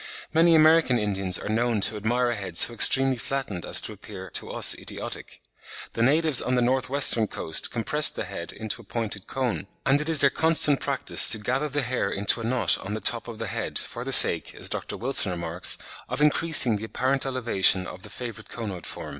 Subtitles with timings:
[0.33, 4.31] Many American Indians are known to admire a head so extremely flattened as to appear
[4.31, 5.43] to us idiotic.
[5.93, 10.01] The natives on the north western coast compress the head into a pointed cone; and
[10.01, 13.27] it is their constant practice to gather the hair into a knot on the top
[13.27, 14.97] of the head, for the sake, as Dr.
[14.97, 15.77] Wilson remarks,
[16.09, 19.09] "of increasing the apparent elevation of the favourite conoid form."